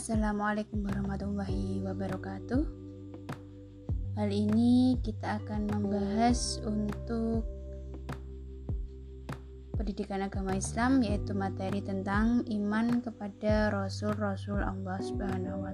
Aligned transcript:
Assalamualaikum 0.00 0.80
warahmatullahi 0.80 1.84
wabarakatuh. 1.84 2.64
Kali 4.16 4.48
ini 4.48 4.96
kita 5.04 5.44
akan 5.44 5.68
membahas 5.68 6.56
untuk 6.64 7.44
pendidikan 9.76 10.24
agama 10.24 10.56
Islam 10.56 11.04
yaitu 11.04 11.36
materi 11.36 11.84
tentang 11.84 12.48
iman 12.48 13.04
kepada 13.04 13.68
rasul-rasul 13.68 14.64
Allah 14.64 15.04
Subhanahu. 15.04 15.68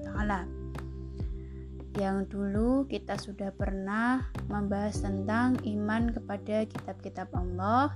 Yang 1.95 2.27
dulu 2.27 2.83
kita 2.91 3.23
sudah 3.23 3.55
pernah 3.55 4.27
membahas 4.51 5.06
tentang 5.06 5.55
iman 5.62 6.11
kepada 6.11 6.66
kitab-kitab 6.66 7.30
Allah. 7.30 7.95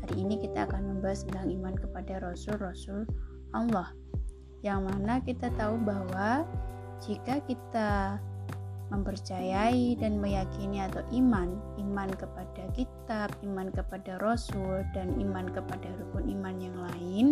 Hari 0.00 0.16
ini 0.16 0.40
kita 0.40 0.64
akan 0.64 0.96
membahas 0.96 1.28
tentang 1.28 1.52
iman 1.52 1.76
kepada 1.76 2.24
rasul-rasul 2.24 3.04
Allah 3.52 3.92
yang 4.60 4.84
mana 4.84 5.24
kita 5.24 5.48
tahu 5.56 5.80
bahwa 5.80 6.44
jika 7.00 7.40
kita 7.48 8.20
mempercayai 8.90 9.94
dan 9.96 10.18
meyakini 10.18 10.82
atau 10.82 11.00
iman, 11.14 11.54
iman 11.78 12.10
kepada 12.10 12.66
kitab, 12.74 13.30
iman 13.46 13.70
kepada 13.70 14.18
rasul 14.18 14.82
dan 14.92 15.14
iman 15.16 15.46
kepada 15.48 15.88
rukun 15.96 16.26
iman 16.26 16.56
yang 16.58 16.76
lain, 16.90 17.26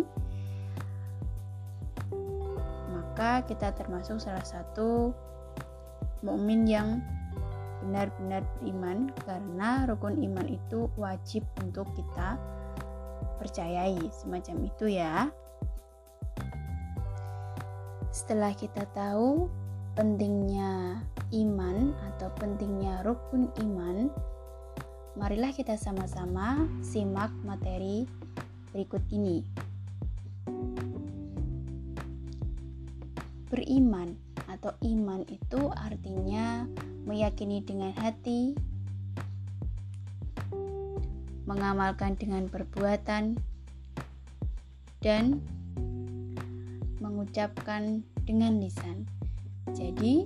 maka 2.95 3.42
kita 3.45 3.74
termasuk 3.74 4.23
salah 4.23 4.46
satu 4.46 5.10
mukmin 6.23 6.65
yang 6.65 7.02
benar-benar 7.82 8.42
beriman 8.59 9.10
karena 9.26 9.87
rukun 9.90 10.23
iman 10.23 10.46
itu 10.46 10.87
wajib 10.95 11.42
untuk 11.59 11.90
kita 11.98 12.38
percayai 13.42 13.99
semacam 14.15 14.56
itu 14.66 14.95
ya. 14.95 15.26
Setelah 18.19 18.51
kita 18.51 18.83
tahu 18.99 19.47
pentingnya 19.95 20.99
iman 21.30 21.95
atau 22.11 22.27
pentingnya 22.35 23.07
rukun 23.07 23.47
iman, 23.63 24.11
marilah 25.15 25.55
kita 25.55 25.79
sama-sama 25.79 26.66
simak 26.83 27.30
materi 27.46 28.11
berikut 28.74 29.07
ini. 29.15 29.46
Beriman 33.55 34.19
atau 34.51 34.74
iman 34.83 35.23
itu 35.30 35.71
artinya 35.79 36.66
meyakini 37.07 37.63
dengan 37.63 37.95
hati, 38.02 38.59
mengamalkan 41.46 42.19
dengan 42.19 42.51
perbuatan, 42.51 43.39
dan 45.07 45.39
mengucapkan 46.99 48.02
dengan 48.27 48.60
lisan. 48.63 49.07
Jadi, 49.73 50.24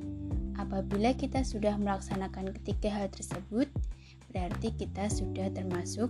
apabila 0.56 1.14
kita 1.16 1.42
sudah 1.42 1.74
melaksanakan 1.76 2.54
ketiga 2.60 2.92
hal 2.92 3.08
tersebut, 3.10 3.68
berarti 4.32 4.72
kita 4.74 5.08
sudah 5.12 5.52
termasuk 5.52 6.08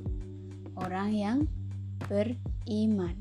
orang 0.79 1.11
yang 1.13 1.39
beriman. 2.07 3.17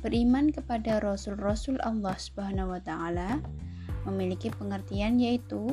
Beriman 0.00 0.48
kepada 0.48 0.96
rasul-rasul 1.04 1.76
Allah 1.84 2.16
Subhanahu 2.16 2.72
wa 2.72 2.80
taala 2.80 3.44
memiliki 4.08 4.48
pengertian 4.48 5.20
yaitu 5.20 5.68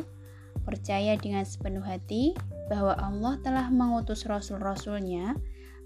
percaya 0.68 1.16
dengan 1.16 1.48
sepenuh 1.48 1.84
hati 1.84 2.36
bahwa 2.68 2.92
Allah 3.00 3.40
telah 3.40 3.72
mengutus 3.72 4.28
rasul-rasulnya 4.28 5.40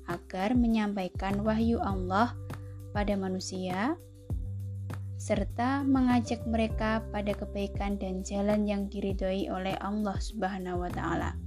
agar 0.10 0.58
menyampaikan 0.58 1.46
wahyu 1.46 1.78
Allah 1.78 2.34
pada 2.90 3.14
manusia 3.14 3.94
serta 5.22 5.86
mengajak 5.86 6.42
mereka 6.50 7.06
pada 7.14 7.38
kebaikan 7.38 7.94
dan 8.02 8.26
jalan 8.26 8.66
yang 8.66 8.90
diridhoi 8.90 9.54
oleh 9.54 9.78
Allah 9.78 10.18
Subhanahu 10.18 10.82
wa 10.82 10.90
taala. 10.90 11.38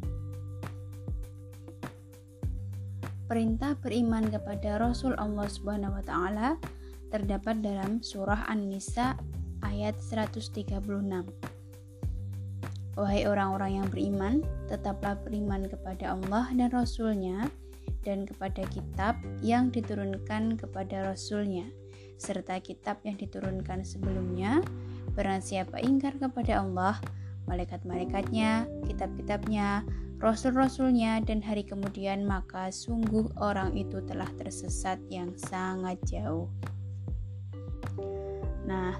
Perintah 3.26 3.74
beriman 3.82 4.30
kepada 4.30 4.78
Rasul 4.78 5.18
Allah 5.18 5.50
Subhanahu 5.50 5.90
wa 5.90 6.04
taala 6.06 6.48
terdapat 7.10 7.66
dalam 7.66 7.98
surah 7.98 8.46
An-Nisa 8.46 9.18
ayat 9.66 9.98
136. 9.98 10.70
Wahai 12.94 13.26
orang-orang 13.26 13.82
yang 13.82 13.88
beriman, 13.90 14.46
tetaplah 14.70 15.18
beriman 15.18 15.66
kepada 15.66 16.14
Allah 16.14 16.46
dan 16.54 16.70
Rasulnya 16.70 17.50
dan 18.06 18.22
kepada 18.22 18.62
kitab 18.70 19.18
yang 19.42 19.74
diturunkan 19.74 20.54
kepada 20.62 21.10
Rasulnya 21.10 21.66
serta 22.16 22.58
kitab 22.62 23.02
yang 23.02 23.18
diturunkan 23.18 23.82
sebelumnya, 23.82 24.62
barang 25.14 25.42
siapa 25.42 25.78
ingkar 25.82 26.18
kepada 26.18 26.62
Allah, 26.62 26.98
malaikat-malaikatnya, 27.46 28.66
kitab-kitabnya, 28.88 29.84
rasul-rasulnya, 30.18 31.20
dan 31.22 31.44
hari 31.44 31.66
kemudian, 31.66 32.24
maka 32.24 32.72
sungguh 32.72 33.28
orang 33.38 33.76
itu 33.76 34.00
telah 34.08 34.28
tersesat 34.40 34.96
yang 35.12 35.34
sangat 35.36 36.00
jauh. 36.08 36.48
Nah, 38.64 38.96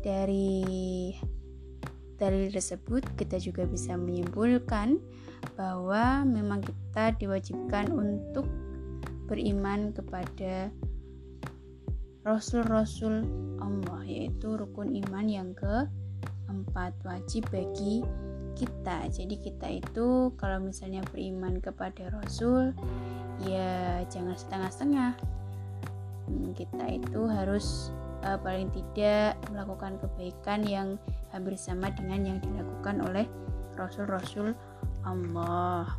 dari 0.00 1.12
dalil 2.16 2.48
tersebut 2.48 3.04
kita 3.18 3.36
juga 3.42 3.68
bisa 3.68 3.98
menyimpulkan 3.98 4.96
bahwa 5.58 6.24
memang 6.24 6.64
kita 6.64 7.12
diwajibkan 7.20 7.92
untuk 7.92 8.48
beriman 9.28 9.92
kepada 9.92 10.72
rasul-rasul 12.24 13.28
Allah 13.60 14.02
yaitu 14.08 14.56
rukun 14.56 14.96
iman 15.04 15.26
yang 15.28 15.52
keempat 15.52 16.96
wajib 17.04 17.44
bagi 17.52 18.00
kita. 18.56 19.06
Jadi 19.12 19.36
kita 19.36 19.68
itu 19.68 20.32
kalau 20.40 20.62
misalnya 20.64 21.04
beriman 21.12 21.60
kepada 21.60 22.08
rasul 22.16 22.72
ya 23.44 24.00
jangan 24.08 24.34
setengah-setengah. 24.34 25.12
Hmm, 26.24 26.56
kita 26.56 26.84
itu 26.88 27.28
harus 27.28 27.92
uh, 28.24 28.40
paling 28.40 28.72
tidak 28.72 29.36
melakukan 29.52 30.00
kebaikan 30.00 30.64
yang 30.64 30.88
hampir 31.28 31.60
sama 31.60 31.92
dengan 31.92 32.24
yang 32.24 32.38
dilakukan 32.40 33.04
oleh 33.04 33.26
rasul-rasul 33.76 34.56
Allah. 35.04 35.92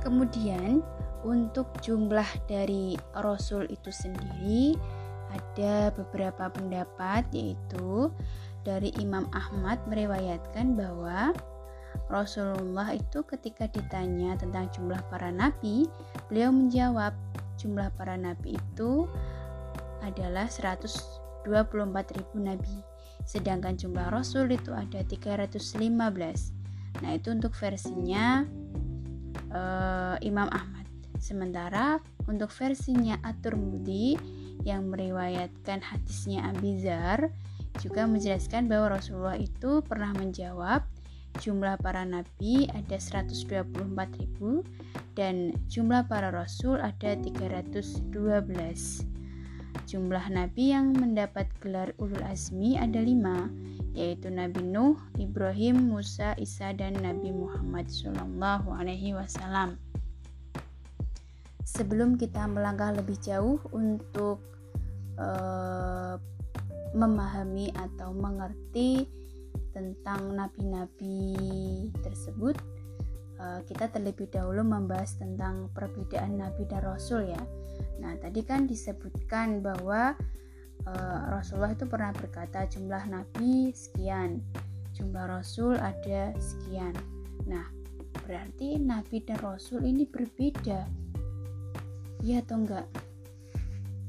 Kemudian 0.00 0.80
untuk 1.24 1.70
jumlah 1.80 2.26
dari 2.50 2.98
rasul 3.16 3.64
itu 3.70 3.88
sendiri 3.88 4.76
ada 5.32 5.90
beberapa 5.94 6.50
pendapat 6.50 7.26
yaitu 7.32 8.10
dari 8.66 8.90
Imam 8.98 9.30
Ahmad 9.30 9.78
meriwayatkan 9.86 10.74
bahwa 10.74 11.30
Rasulullah 12.06 12.92
itu 12.94 13.24
ketika 13.24 13.66
ditanya 13.72 14.36
tentang 14.36 14.68
jumlah 14.74 15.00
para 15.08 15.32
nabi, 15.32 15.88
beliau 16.28 16.52
menjawab 16.52 17.16
jumlah 17.56 17.88
para 17.96 18.14
nabi 18.14 18.60
itu 18.60 19.08
adalah 20.04 20.46
124.000 20.46 21.48
nabi. 22.36 22.76
Sedangkan 23.26 23.74
jumlah 23.74 24.12
rasul 24.12 24.52
itu 24.54 24.70
ada 24.70 25.02
315. 25.02 25.82
Nah, 27.02 27.10
itu 27.12 27.28
untuk 27.32 27.52
versinya 27.58 28.46
uh, 29.50 30.16
Imam 30.22 30.46
Ahmad. 30.52 30.75
Sementara 31.16 31.98
untuk 32.28 32.52
versinya 32.52 33.16
At-Turmudi 33.24 34.16
yang 34.64 34.88
meriwayatkan 34.90 35.80
hadisnya 35.80 36.48
Abizar 36.52 37.32
juga 37.80 38.08
menjelaskan 38.08 38.68
bahwa 38.68 38.96
Rasulullah 38.96 39.36
itu 39.36 39.84
pernah 39.84 40.12
menjawab 40.16 40.84
jumlah 41.36 41.76
para 41.84 42.04
nabi 42.08 42.64
ada 42.72 42.96
124.000 42.96 43.76
dan 45.16 45.52
jumlah 45.68 46.08
para 46.08 46.32
rasul 46.32 46.80
ada 46.80 47.16
312. 47.16 48.12
Jumlah 49.86 50.26
nabi 50.32 50.74
yang 50.74 50.96
mendapat 50.96 51.46
gelar 51.60 51.92
ulul 52.00 52.24
azmi 52.24 52.74
ada 52.80 52.98
lima, 52.98 53.46
yaitu 53.94 54.28
Nabi 54.32 54.64
Nuh, 54.66 54.98
Ibrahim, 55.14 55.88
Musa, 55.94 56.34
Isa, 56.42 56.74
dan 56.74 56.98
Nabi 56.98 57.30
Muhammad 57.30 57.86
Shallallahu 57.86 58.72
Alaihi 58.72 59.14
Wasallam 59.14 59.78
sebelum 61.76 62.16
kita 62.16 62.48
melangkah 62.48 62.88
lebih 62.96 63.20
jauh 63.20 63.60
untuk 63.76 64.40
uh, 65.20 66.16
memahami 66.96 67.68
atau 67.76 68.16
mengerti 68.16 69.04
tentang 69.76 70.32
nabi-nabi 70.32 71.36
tersebut, 72.00 72.56
uh, 73.36 73.60
kita 73.68 73.92
terlebih 73.92 74.32
dahulu 74.32 74.64
membahas 74.64 75.20
tentang 75.20 75.68
perbedaan 75.76 76.40
nabi 76.40 76.64
dan 76.64 76.80
rasul 76.80 77.28
ya. 77.28 77.42
Nah, 78.00 78.16
tadi 78.16 78.40
kan 78.40 78.64
disebutkan 78.64 79.60
bahwa 79.60 80.16
uh, 80.88 81.20
Rasulullah 81.28 81.76
itu 81.76 81.84
pernah 81.84 82.16
berkata 82.16 82.64
jumlah 82.64 83.04
nabi 83.04 83.76
sekian, 83.76 84.40
jumlah 84.96 85.28
rasul 85.28 85.76
ada 85.76 86.32
sekian. 86.40 86.96
Nah, 87.44 87.68
berarti 88.24 88.80
nabi 88.80 89.20
dan 89.20 89.36
rasul 89.44 89.84
ini 89.84 90.08
berbeda 90.08 91.05
Iya 92.26 92.42
atau 92.42 92.58
enggak? 92.58 92.86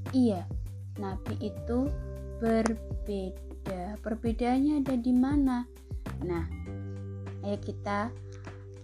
Iya, 0.10 0.42
nabi 0.98 1.38
itu 1.38 1.86
berbeda. 2.42 4.02
Perbedaannya 4.02 4.81
ada 4.81 4.98
di 4.98 5.14
mana? 5.14 5.69
Nah, 6.25 6.50
ayo 7.46 7.62
kita 7.62 8.10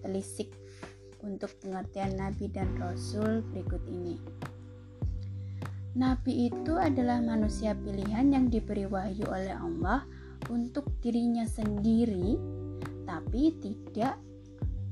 telisik 0.05 0.53
untuk 1.25 1.49
pengertian 1.65 2.13
nabi 2.13 2.45
dan 2.53 2.77
rasul 2.77 3.41
berikut 3.49 3.81
ini. 3.89 4.21
Nabi 5.97 6.53
itu 6.53 6.77
adalah 6.77 7.17
manusia 7.17 7.73
pilihan 7.73 8.29
yang 8.29 8.53
diberi 8.53 8.85
wahyu 8.85 9.25
oleh 9.33 9.57
Allah 9.57 10.05
untuk 10.45 10.93
dirinya 11.01 11.49
sendiri, 11.49 12.37
tapi 13.09 13.49
tidak 13.57 14.13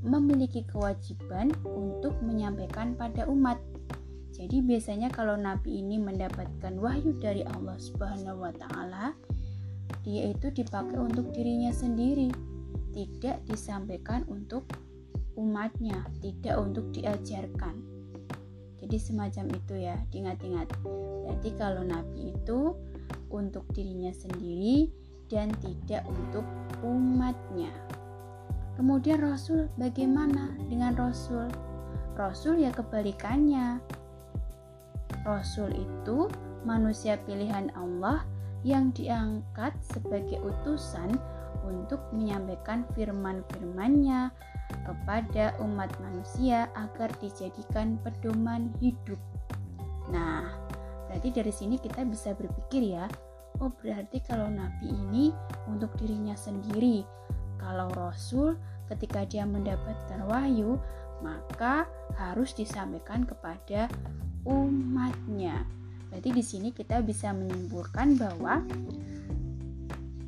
memiliki 0.02 0.66
kewajiban 0.66 1.54
untuk 1.62 2.18
menyampaikan 2.26 2.98
pada 2.98 3.30
umat. 3.30 3.62
Jadi 4.42 4.58
biasanya 4.66 5.14
kalau 5.14 5.38
nabi 5.38 5.86
ini 5.86 6.02
mendapatkan 6.02 6.74
wahyu 6.82 7.14
dari 7.22 7.46
Allah 7.46 7.78
Subhanahu 7.78 8.42
wa 8.42 8.50
taala, 8.50 9.14
dia 10.02 10.34
itu 10.34 10.50
dipakai 10.50 10.98
untuk 10.98 11.30
dirinya 11.30 11.70
sendiri, 11.70 12.34
tidak 12.90 13.38
disampaikan 13.46 14.26
untuk 14.26 14.66
umatnya, 15.38 16.10
tidak 16.26 16.58
untuk 16.58 16.90
diajarkan. 16.90 17.86
Jadi 18.82 18.98
semacam 18.98 19.46
itu 19.54 19.74
ya, 19.78 19.96
diingat-ingat. 20.10 20.74
Berarti 20.82 21.50
kalau 21.54 21.86
nabi 21.86 22.34
itu 22.34 22.74
untuk 23.30 23.70
dirinya 23.78 24.10
sendiri 24.10 24.90
dan 25.30 25.54
tidak 25.62 26.02
untuk 26.10 26.44
umatnya. 26.82 27.70
Kemudian 28.74 29.22
rasul 29.22 29.70
bagaimana 29.78 30.58
dengan 30.66 30.98
rasul? 30.98 31.46
Rasul 32.18 32.58
ya 32.66 32.74
kebalikannya. 32.74 34.01
Rasul 35.26 35.74
itu 35.76 36.30
manusia 36.66 37.18
pilihan 37.26 37.70
Allah 37.78 38.26
yang 38.62 38.94
diangkat 38.94 39.74
sebagai 39.82 40.38
utusan 40.42 41.18
untuk 41.66 42.02
menyampaikan 42.14 42.86
firman-firmannya, 42.94 44.34
kepada 44.88 45.56
umat 45.62 45.92
manusia 46.00 46.72
agar 46.80 47.12
dijadikan 47.20 48.00
pedoman 48.02 48.72
hidup. 48.80 49.20
Nah, 50.10 50.48
berarti 51.08 51.30
dari 51.32 51.54
sini 51.54 51.76
kita 51.78 52.08
bisa 52.08 52.32
berpikir 52.32 52.96
ya, 52.96 53.06
oh 53.60 53.72
berarti 53.84 54.24
kalau 54.24 54.48
nabi 54.48 54.90
ini 54.90 55.36
untuk 55.68 55.92
dirinya 56.00 56.34
sendiri. 56.36 57.04
Kalau 57.60 57.92
rasul 57.94 58.58
ketika 58.90 59.28
dia 59.28 59.46
mendapatkan 59.46 60.26
wahyu, 60.26 60.82
maka 61.22 61.86
harus 62.18 62.52
disampaikan 62.58 63.24
kepada 63.24 63.86
umatnya. 64.46 65.64
Berarti 66.12 66.30
di 66.36 66.44
sini 66.44 66.70
kita 66.76 67.00
bisa 67.02 67.32
menyimpulkan 67.32 68.20
bahwa 68.20 68.60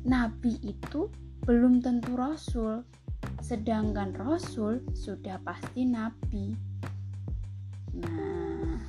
nabi 0.04 0.56
itu 0.64 1.12
belum 1.44 1.84
tentu 1.84 2.16
rasul, 2.16 2.84
sedangkan 3.44 4.16
rasul 4.16 4.80
sudah 4.96 5.36
pasti 5.44 5.84
nabi. 5.84 6.56
Nah, 8.00 8.80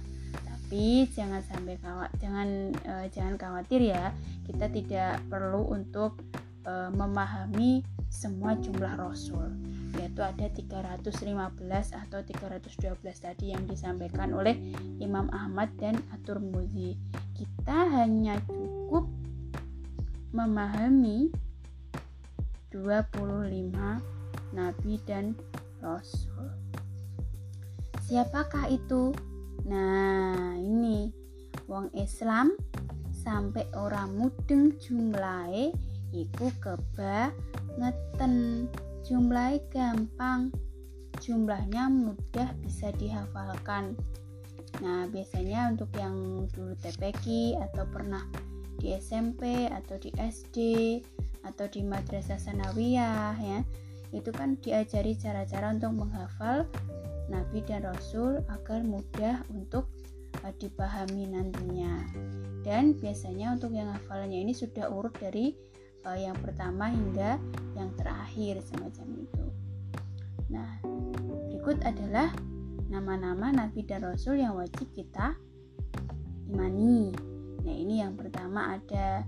tapi 0.48 1.06
jangan 1.12 1.44
sampai 1.44 1.76
kawat 1.84 2.10
jangan 2.18 2.72
uh, 2.88 3.06
jangan 3.12 3.36
khawatir 3.36 3.92
ya. 3.92 4.16
Kita 4.48 4.72
tidak 4.72 5.20
perlu 5.28 5.68
untuk 5.68 6.22
uh, 6.64 6.90
memahami 6.96 7.95
semua 8.16 8.56
jumlah 8.56 8.96
rasul 8.96 9.52
yaitu 10.00 10.24
ada 10.24 10.48
315 10.48 11.28
atau 11.92 12.20
312 12.24 13.04
tadi 13.20 13.52
yang 13.52 13.64
disampaikan 13.68 14.32
oleh 14.32 14.56
Imam 15.04 15.28
Ahmad 15.32 15.72
dan 15.80 16.00
Atur 16.16 16.40
Muzi. 16.40 16.96
Kita 17.36 17.92
hanya 17.92 18.40
cukup 18.48 19.08
memahami 20.36 21.32
25 22.72 24.56
nabi 24.56 24.94
dan 25.08 25.36
rasul. 25.80 26.48
Siapakah 28.04 28.68
itu? 28.72 29.16
Nah, 29.66 30.60
ini 30.60 31.10
wong 31.72 31.90
Islam 31.96 32.54
sampai 33.10 33.66
orang 33.74 34.14
mudeng 34.14 34.76
jumlahe 34.78 35.74
iku 36.24 36.48
ngeten 37.76 38.34
Jumlahe 39.06 39.62
gampang. 39.70 40.50
Jumlahnya 41.22 41.94
mudah 41.94 42.58
bisa 42.66 42.90
dihafalkan. 42.98 43.94
Nah, 44.82 45.06
biasanya 45.06 45.70
untuk 45.70 45.94
yang 45.94 46.50
dulu 46.50 46.74
TPQ 46.82 47.54
atau 47.62 47.86
pernah 47.86 48.26
di 48.82 48.98
SMP 48.98 49.70
atau 49.70 49.96
di 50.02 50.10
SD 50.18 50.58
atau 51.46 51.66
di 51.70 51.86
madrasah 51.86 52.42
sanawiyah 52.42 53.38
ya 53.38 53.60
itu 54.12 54.32
kan 54.32 54.58
diajari 54.60 55.14
cara-cara 55.16 55.76
untuk 55.76 56.06
menghafal 56.06 56.66
nabi 57.28 57.62
dan 57.66 57.86
rasul 57.86 58.42
agar 58.50 58.82
mudah 58.86 59.44
untuk 59.52 59.90
uh, 60.42 60.54
dipahami 60.58 61.30
nantinya 61.30 62.06
dan 62.66 62.98
biasanya 62.98 63.54
untuk 63.54 63.74
yang 63.74 63.90
hafalannya 63.94 64.42
ini 64.42 64.54
sudah 64.54 64.90
urut 64.90 65.14
dari 65.18 65.54
uh, 66.06 66.18
yang 66.18 66.38
pertama 66.40 66.88
hingga 66.94 67.42
yang 67.76 67.92
terakhir 68.00 68.62
semacam 68.64 69.08
itu. 69.26 69.46
Nah 70.54 70.70
berikut 71.50 71.82
adalah 71.82 72.32
nama-nama 72.88 73.50
nabi 73.50 73.82
dan 73.84 74.06
rasul 74.06 74.38
yang 74.38 74.56
wajib 74.56 74.88
kita 74.94 75.36
imani. 76.48 77.12
Nah 77.66 77.76
ini 77.76 78.00
yang 78.06 78.14
pertama 78.14 78.78
ada 78.78 79.26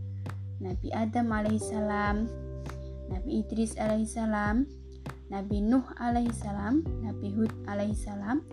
Nabi 0.57 0.89
Adam 0.89 1.33
alaihissalam 1.33 2.47
Nabi 3.07 3.43
Idris 3.43 3.79
alaihissalam, 3.79 4.67
Nabi 5.31 5.57
Nuh 5.63 5.83
alaihissalam, 5.99 6.83
Nabi 7.03 7.27
Hud 7.31 7.51
alaihissalam, 7.67 8.43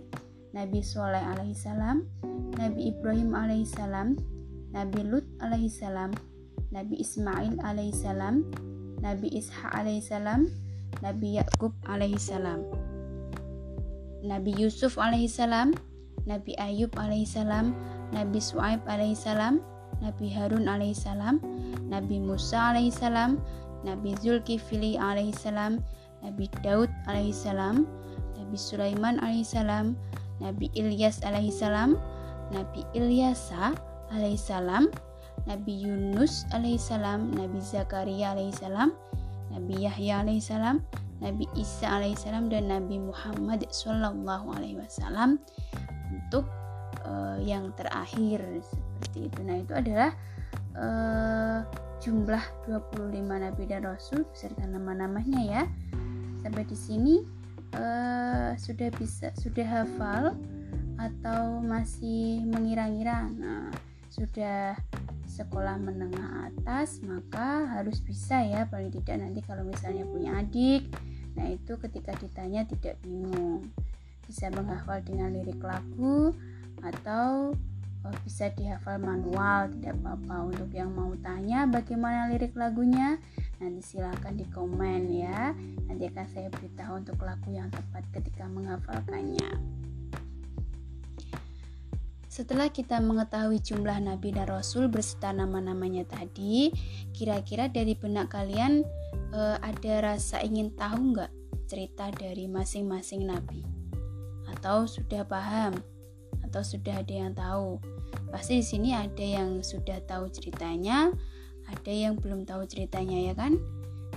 Nabi 0.55 0.81
Soleh 0.83 1.23
alaihissalam, 1.23 2.07
Nabi 2.55 2.95
Ibrahim 2.95 3.35
alaihissalam, 3.35 4.15
Nabi 4.71 5.01
Lut 5.03 5.27
alaihissalam, 5.43 6.15
Nabi 6.75 6.99
Ismail 6.99 7.55
alaihissalam, 7.63 8.43
Nabi 8.99 9.31
Ishak 9.31 9.71
alaihissalam, 9.79 10.51
Nabi 11.07 11.39
Yakub 11.39 11.71
alaihissalam, 11.87 12.67
Nabi 14.27 14.59
Yusuf 14.59 14.99
alaihissalam, 14.99 15.79
Nabi 16.27 16.59
Ayub 16.59 16.91
alaihissalam, 16.99 17.71
Nabi 18.11 18.43
Suaib 18.43 18.83
alaihissalam, 18.91 19.63
Nabi 20.03 20.27
Harun 20.35 20.67
alaihissalam, 20.67 21.39
Nabi 21.87 22.19
Musa 22.19 22.75
alaihissalam, 22.75 23.39
Nabi 23.87 24.19
Zulkifli 24.19 24.99
alaihissalam, 24.99 25.79
Nabi 26.27 26.51
Daud 26.67 26.91
alaihissalam, 27.07 27.87
Nabi 28.35 28.57
Sulaiman 28.59 29.23
alaihissalam, 29.23 29.95
Nabi 30.43 30.75
Ilyas 30.75 31.23
alaihissalam, 31.23 31.95
Nabi 32.51 32.83
Ilyasa 32.99 33.79
alaihissalam, 34.11 34.91
Nabi 35.45 35.85
Yunus 35.85 36.49
alaihissalam, 36.57 37.37
Nabi 37.37 37.61
Zakaria 37.61 38.33
alaihissalam, 38.33 38.95
Nabi 39.53 39.75
Yahya 39.85 40.25
alaihissalam, 40.25 40.81
Nabi 41.23 41.47
Isa 41.55 41.89
alaihissalam 41.89 42.51
dan 42.51 42.69
Nabi 42.69 42.99
Muhammad 42.99 43.65
sallallahu 43.71 44.51
alaihi 44.57 44.81
wasallam 44.81 45.39
untuk 46.11 46.49
uh, 47.07 47.39
yang 47.41 47.71
terakhir 47.79 48.43
seperti 48.65 49.31
itu. 49.31 49.41
Nah, 49.45 49.57
itu 49.63 49.73
adalah 49.73 50.11
uh, 50.75 51.59
jumlah 52.03 52.45
25 52.69 53.15
nabi 53.25 53.63
dan 53.65 53.89
rasul 53.89 54.27
beserta 54.29 54.65
nama-namanya 54.67 55.41
ya. 55.41 55.63
Sampai 56.45 56.69
di 56.69 56.77
sini 56.77 57.25
uh, 57.73 58.53
sudah 58.59 58.93
bisa 58.99 59.33
sudah 59.39 59.65
hafal 59.65 60.37
atau 61.01 61.63
masih 61.65 62.45
mengira-ngira. 62.45 63.33
Nah, 63.33 63.73
sudah 64.13 64.77
sekolah 65.35 65.75
menengah 65.83 66.47
atas 66.47 67.03
maka 67.03 67.67
harus 67.75 67.99
bisa 67.99 68.39
ya 68.47 68.71
paling 68.71 68.95
tidak 68.95 69.19
nanti 69.19 69.43
kalau 69.43 69.67
misalnya 69.67 70.07
punya 70.07 70.39
adik. 70.39 70.87
Nah 71.35 71.51
itu 71.51 71.75
ketika 71.83 72.15
ditanya 72.15 72.63
tidak 72.63 73.03
bingung. 73.03 73.67
Bisa 74.31 74.49
menghafal 74.55 75.03
dengan 75.03 75.35
lirik 75.35 75.59
lagu 75.59 76.31
atau 76.81 77.53
Oh, 78.05 78.13
bisa 78.21 78.53
dihafal 78.53 79.01
manual 79.01 79.73
tidak 79.73 79.97
apa-apa. 80.05 80.53
Untuk 80.53 80.69
yang 80.77 80.93
mau 80.93 81.09
tanya 81.25 81.65
bagaimana 81.65 82.29
lirik 82.29 82.53
lagunya 82.53 83.17
nanti 83.57 83.81
silahkan 83.81 84.37
di 84.37 84.45
komen 84.53 85.09
ya. 85.09 85.57
Nanti 85.89 86.13
akan 86.13 86.27
saya 86.29 86.53
beritahu 86.53 87.01
untuk 87.01 87.17
lagu 87.25 87.49
yang 87.49 87.73
tepat 87.73 88.05
ketika 88.13 88.45
menghafalkannya 88.45 89.49
setelah 92.35 92.67
kita 92.67 92.99
mengetahui 92.99 93.63
jumlah 93.63 94.03
nabi 94.03 94.35
dan 94.35 94.51
rasul 94.51 94.91
berserta 94.91 95.31
nama-namanya 95.31 96.03
tadi 96.03 96.75
kira-kira 97.15 97.71
dari 97.71 97.95
benak 97.95 98.35
kalian 98.35 98.83
eh, 99.31 99.57
ada 99.63 99.95
rasa 100.03 100.43
ingin 100.43 100.75
tahu 100.75 101.15
nggak 101.15 101.31
cerita 101.67 102.13
dari 102.13 102.47
masing-masing 102.47 103.27
nabi? 103.27 103.65
Atau 104.51 104.87
sudah 104.87 105.25
paham? 105.25 105.75
Atau 106.45 106.63
sudah 106.63 107.01
ada 107.03 107.15
yang 107.15 107.33
tahu? 107.35 107.81
Pasti 108.31 108.61
di 108.61 108.67
sini 108.67 108.91
ada 108.95 109.25
yang 109.25 109.65
sudah 109.65 109.99
tahu 110.05 110.31
ceritanya, 110.31 111.11
ada 111.67 111.93
yang 111.93 112.21
belum 112.21 112.45
tahu 112.47 112.69
ceritanya 112.69 113.33
ya 113.33 113.35
kan? 113.35 113.59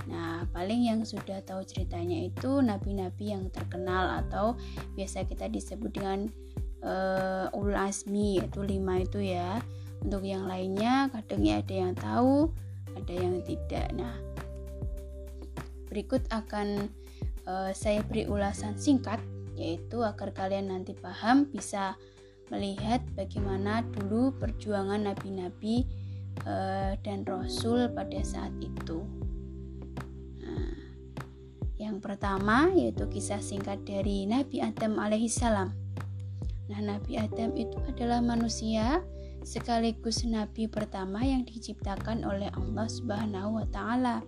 Nah, 0.06 0.46
paling 0.54 0.86
yang 0.86 1.02
sudah 1.02 1.42
tahu 1.42 1.66
ceritanya 1.66 2.30
itu 2.30 2.62
nabi-nabi 2.62 3.34
yang 3.34 3.50
terkenal 3.50 4.22
atau 4.24 4.54
biasa 4.94 5.26
kita 5.26 5.50
disebut 5.50 5.90
dengan 5.90 6.30
uh, 6.82 7.48
ul 7.54 7.74
asmi 7.74 8.42
yaitu 8.42 8.62
lima 8.62 9.02
itu 9.02 9.22
ya. 9.22 9.62
Untuk 9.98 10.22
yang 10.22 10.46
lainnya 10.46 11.10
kadang 11.10 11.42
ya 11.42 11.58
ada 11.58 11.74
yang 11.74 11.94
tahu, 11.98 12.54
ada 12.94 13.14
yang 13.14 13.42
tidak. 13.42 13.90
Nah, 13.98 14.14
berikut 15.90 16.22
akan 16.30 16.86
uh, 17.50 17.74
saya 17.74 18.02
beri 18.06 18.30
ulasan 18.30 18.78
singkat 18.78 19.18
yaitu 19.58 20.06
agar 20.06 20.30
kalian 20.30 20.70
nanti 20.70 20.94
paham 20.94 21.50
bisa 21.50 21.98
melihat 22.46 23.02
bagaimana 23.18 23.82
dulu 23.98 24.30
perjuangan 24.38 25.10
nabi-nabi 25.10 25.82
uh, 26.46 26.94
dan 27.02 27.26
rasul 27.26 27.90
pada 27.90 28.22
saat 28.22 28.54
itu. 28.62 29.02
Yang 31.78 32.02
pertama 32.02 32.74
yaitu 32.74 33.06
kisah 33.06 33.38
singkat 33.38 33.86
dari 33.86 34.26
Nabi 34.26 34.58
Adam 34.58 34.98
alaihissalam. 34.98 35.87
Nah, 36.68 36.80
Nabi 36.84 37.16
Adam 37.16 37.56
itu 37.56 37.76
adalah 37.88 38.20
manusia 38.20 39.00
sekaligus 39.40 40.26
nabi 40.28 40.68
pertama 40.68 41.24
yang 41.24 41.46
diciptakan 41.46 42.26
oleh 42.28 42.52
Allah 42.52 42.86
Subhanahu 42.86 43.62
wa 43.62 43.66
taala. 43.72 44.20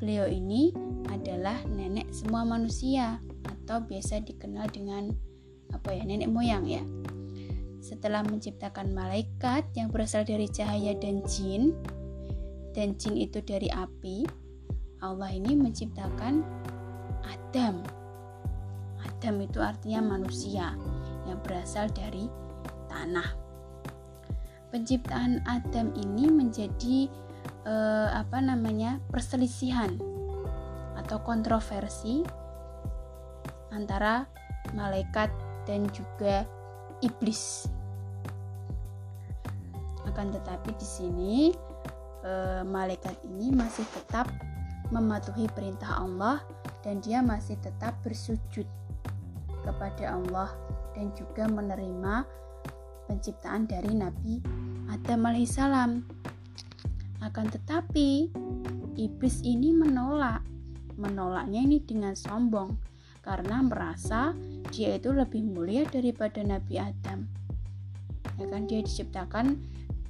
Beliau 0.00 0.28
ini 0.28 0.72
adalah 1.12 1.60
nenek 1.68 2.08
semua 2.12 2.44
manusia 2.44 3.20
atau 3.44 3.84
biasa 3.84 4.24
dikenal 4.24 4.68
dengan 4.72 5.12
apa 5.72 5.92
ya, 5.92 6.04
nenek 6.04 6.32
moyang 6.32 6.64
ya. 6.64 6.84
Setelah 7.80 8.24
menciptakan 8.24 8.96
malaikat 8.96 9.68
yang 9.76 9.92
berasal 9.92 10.24
dari 10.24 10.48
cahaya 10.50 10.96
dan 10.96 11.22
jin, 11.28 11.76
dan 12.74 12.96
jin 12.98 13.14
itu 13.16 13.40
dari 13.44 13.70
api, 13.72 14.26
Allah 15.00 15.30
ini 15.32 15.54
menciptakan 15.54 16.42
Adam. 17.24 18.05
Adam 19.16 19.40
itu 19.40 19.64
artinya 19.64 20.04
manusia 20.04 20.76
yang 21.24 21.40
berasal 21.40 21.88
dari 21.88 22.28
tanah. 22.92 23.32
Penciptaan 24.68 25.40
Adam 25.48 25.96
ini 25.96 26.28
menjadi 26.28 27.08
eh, 27.64 28.08
apa 28.12 28.44
namanya 28.44 29.00
perselisihan 29.08 29.96
atau 31.00 31.16
kontroversi 31.24 32.20
antara 33.72 34.28
malaikat 34.76 35.32
dan 35.64 35.88
juga 35.96 36.44
iblis. 37.04 37.68
Akan 40.08 40.32
tetapi 40.32 40.72
di 40.78 40.86
sini 40.86 41.34
e, 42.24 42.62
malaikat 42.64 43.20
ini 43.26 43.52
masih 43.52 43.84
tetap 43.92 44.30
mematuhi 44.88 45.50
perintah 45.50 45.98
Allah 46.00 46.40
dan 46.80 47.02
dia 47.02 47.20
masih 47.20 47.58
tetap 47.58 47.98
bersujud 48.06 48.64
kepada 49.66 50.14
Allah 50.14 50.54
dan 50.94 51.10
juga 51.18 51.50
menerima 51.50 52.22
penciptaan 53.10 53.66
dari 53.66 53.92
Nabi 53.98 54.38
Adam 54.86 55.26
alaihissalam. 55.26 55.90
Akan 57.26 57.50
tetapi 57.50 58.30
iblis 58.94 59.42
ini 59.42 59.74
menolak. 59.74 60.46
Menolaknya 60.96 61.60
ini 61.60 61.82
dengan 61.84 62.16
sombong 62.16 62.78
karena 63.20 63.60
merasa 63.60 64.32
dia 64.72 64.96
itu 64.96 65.12
lebih 65.12 65.44
mulia 65.44 65.84
daripada 65.84 66.40
Nabi 66.40 66.78
Adam. 66.78 67.26
Ya 68.38 68.46
kan 68.48 68.64
dia 68.64 68.80
diciptakan 68.80 69.60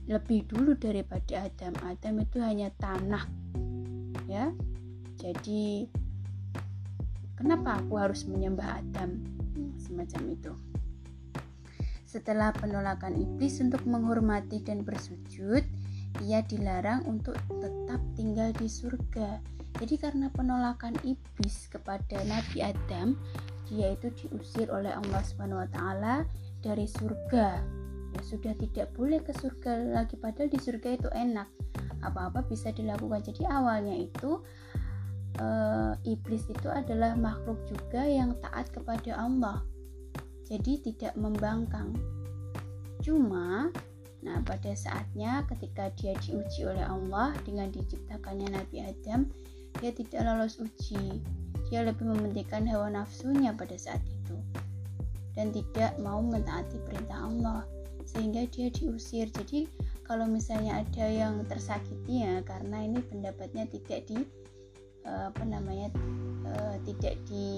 lebih 0.07 0.47
dulu 0.47 0.79
daripada 0.79 1.49
Adam. 1.49 1.75
Adam 1.83 2.15
itu 2.23 2.39
hanya 2.39 2.71
tanah 2.79 3.27
ya 4.27 4.51
jadi 5.17 5.87
kenapa 7.37 7.79
aku 7.79 8.01
harus 8.01 8.25
menyembah 8.27 8.83
Adam? 8.83 9.23
Semacam 9.77 10.23
itu. 10.33 10.53
Setelah 12.09 12.51
penolakan 12.57 13.15
iblis 13.21 13.61
untuk 13.61 13.85
menghormati 13.85 14.65
dan 14.65 14.83
bersujud 14.83 15.63
ia 16.25 16.41
dilarang 16.41 17.05
untuk 17.05 17.37
tetap 17.61 18.01
tinggal 18.17 18.49
di 18.57 18.69
surga. 18.71 19.41
Jadi 19.77 20.01
karena 20.01 20.33
penolakan 20.33 20.97
iblis 21.05 21.69
kepada 21.69 22.25
Nabi 22.25 22.65
Adam 22.65 23.21
dia 23.67 23.93
itu 23.93 24.09
diusir 24.15 24.71
oleh 24.71 24.95
Allah 24.95 25.21
Subhanahu 25.27 25.61
wa 25.61 25.69
taala 25.69 26.15
dari 26.65 26.89
surga. 26.89 27.61
Ya 28.17 28.21
sudah 28.25 28.55
tidak 28.57 28.95
boleh 28.97 29.21
ke 29.21 29.37
surga 29.37 29.93
lagi 29.93 30.17
padahal 30.17 30.49
di 30.49 30.57
surga 30.57 30.89
itu 30.97 31.09
enak. 31.13 31.51
Apa-apa 32.01 32.47
bisa 32.49 32.73
dilakukan. 32.73 33.21
Jadi 33.27 33.45
awalnya 33.45 33.93
itu 33.93 34.41
e, 35.37 35.47
iblis 36.09 36.45
itu 36.49 36.69
adalah 36.69 37.15
makhluk 37.17 37.61
juga 37.69 38.05
yang 38.05 38.37
taat 38.45 38.69
kepada 38.73 39.17
Allah. 39.17 39.63
Jadi 40.47 40.83
tidak 40.93 41.15
membangkang. 41.19 41.95
Cuma 43.03 43.71
nah 44.25 44.43
pada 44.43 44.75
saatnya 44.75 45.47
ketika 45.47 45.93
dia 45.95 46.17
diuji 46.19 46.67
oleh 46.67 46.83
Allah 46.83 47.31
dengan 47.47 47.71
diciptakannya 47.71 48.59
Nabi 48.59 48.83
Adam 48.83 49.31
dia 49.79 49.93
tidak 49.93 50.25
lolos 50.25 50.59
uji. 50.59 51.21
Dia 51.69 51.83
lebih 51.83 52.07
mementingkan 52.07 52.63
hawa 52.71 52.91
nafsunya 52.91 53.51
pada 53.51 53.75
saat 53.75 54.01
itu 54.07 54.39
dan 55.37 55.53
tidak 55.53 55.93
mau 56.01 56.25
mentaati 56.25 56.81
perintah 56.89 57.29
Allah 57.29 57.63
sehingga 58.09 58.49
dia 58.49 58.73
diusir. 58.73 59.29
Jadi 59.29 59.69
kalau 60.07 60.25
misalnya 60.25 60.81
ada 60.81 61.07
yang 61.07 61.45
tersakiti 61.45 62.25
ya 62.25 62.41
karena 62.43 62.87
ini 62.87 63.03
pendapatnya 63.05 63.69
tidak 63.69 64.09
di 64.09 64.25
apa 65.07 65.43
namanya 65.47 65.89
uh, 66.47 66.77
tidak 66.85 67.15
di 67.31 67.49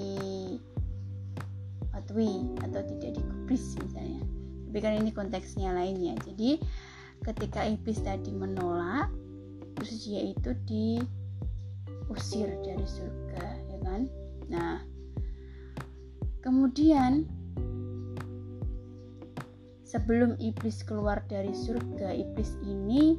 patwi 1.90 2.45
atau 2.62 2.81
tidak 2.85 3.17
digubris 3.17 3.75
misalnya. 3.81 4.23
Tapi 4.69 4.78
kan 4.85 5.00
ini 5.00 5.11
konteksnya 5.11 5.73
lainnya 5.73 6.14
jadi 6.28 6.61
ketika 7.25 7.64
iblis 7.64 7.99
tadi 8.05 8.31
menolak 8.31 9.09
terus 9.75 10.05
dia 10.05 10.31
itu 10.31 10.52
diusir 10.69 12.52
dari 12.62 12.87
surga 12.87 13.47
ya 13.73 13.78
kan? 13.83 14.00
Nah 14.52 14.85
kemudian 16.45 17.26
Sebelum 19.88 20.37
iblis 20.37 20.85
keluar 20.85 21.25
dari 21.33 21.49
surga, 21.57 22.12
iblis 22.12 22.61
ini 22.61 23.17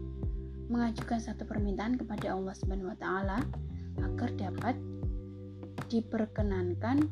mengajukan 0.70 1.18
satu 1.18 1.42
permintaan 1.42 1.98
kepada 1.98 2.30
Allah 2.38 2.54
Subhanahu 2.54 2.94
wa 2.94 2.98
taala 3.02 3.42
agar 4.04 4.30
dapat 4.40 4.76
diperkenankan 5.90 7.10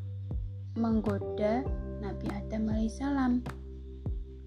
menggoda 0.77 1.65
Nabi 1.97 2.29
Adam 2.29 2.69
alaihissalam 2.69 3.41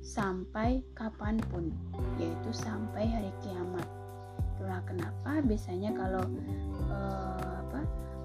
sampai 0.00 0.80
kapan 0.94 1.36
pun, 1.50 1.74
yaitu 2.16 2.50
sampai 2.54 3.10
hari 3.10 3.32
kiamat. 3.42 3.84
Itulah 4.56 4.80
kenapa 4.86 5.42
biasanya 5.44 5.90
kalau 5.92 6.24
uh, 6.88 7.54
apa 7.66 7.80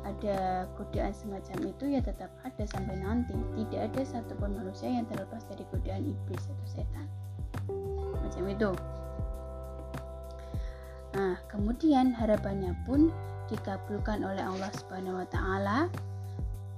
ada 0.06 0.70
godaan 0.78 1.14
semacam 1.14 1.74
itu 1.74 1.86
ya 1.98 2.02
tetap 2.06 2.30
ada 2.46 2.64
sampai 2.70 3.02
nanti. 3.02 3.34
Tidak 3.58 3.82
ada 3.92 4.02
satupun 4.06 4.54
manusia 4.54 4.88
yang 4.88 5.10
terlepas 5.10 5.44
dari 5.50 5.66
godaan 5.74 6.06
iblis 6.06 6.46
atau 6.46 6.68
setan. 6.70 7.08
Macam 8.22 8.44
itu. 8.46 8.72
Nah 11.18 11.36
kemudian 11.50 12.14
harapannya 12.14 12.78
pun 12.86 13.10
dikabulkan 13.52 14.26
oleh 14.26 14.44
Allah 14.44 14.72
Subhanahu 14.76 15.22
wa 15.22 15.28
taala 15.30 15.80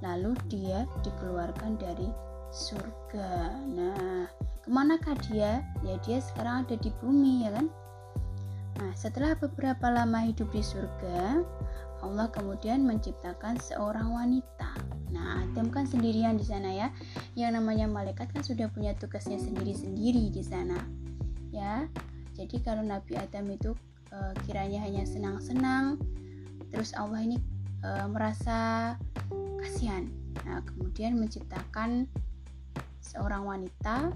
lalu 0.06 0.38
dia 0.52 0.86
dikeluarkan 1.02 1.80
dari 1.82 2.10
surga 2.54 3.54
nah 3.74 4.30
ke 4.64 4.70
manakah 4.70 5.16
dia 5.28 5.64
ya 5.82 5.96
dia 6.06 6.22
sekarang 6.22 6.68
ada 6.68 6.76
di 6.78 6.94
bumi 7.02 7.48
ya 7.48 7.52
kan 7.56 7.68
nah 8.78 8.92
setelah 8.94 9.34
beberapa 9.34 9.90
lama 9.90 10.22
hidup 10.22 10.54
di 10.54 10.62
surga 10.62 11.42
Allah 12.06 12.30
kemudian 12.30 12.86
menciptakan 12.86 13.58
seorang 13.58 14.14
wanita. 14.14 14.70
Nah, 15.10 15.42
Adam 15.42 15.74
kan 15.74 15.90
sendirian 15.90 16.38
di 16.38 16.46
sana 16.46 16.70
ya. 16.70 16.88
Yang 17.34 17.62
namanya 17.62 17.90
malaikat 17.90 18.30
kan 18.30 18.46
sudah 18.46 18.70
punya 18.70 18.94
tugasnya 18.94 19.42
sendiri-sendiri 19.42 20.30
di 20.30 20.44
sana. 20.46 20.78
Ya. 21.50 21.90
Jadi 22.38 22.62
kalau 22.62 22.86
Nabi 22.86 23.18
Adam 23.18 23.50
itu 23.50 23.74
e, 24.14 24.18
kiranya 24.46 24.86
hanya 24.86 25.10
senang-senang, 25.10 25.98
terus 26.72 26.92
Allah 26.96 27.24
ini 27.24 27.38
e, 27.84 27.90
merasa 28.10 28.94
kasihan. 29.62 30.08
Nah, 30.46 30.64
kemudian 30.64 31.20
menciptakan 31.20 32.08
seorang 33.02 33.44
wanita 33.44 34.12